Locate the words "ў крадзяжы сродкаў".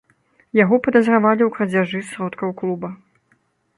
1.47-2.49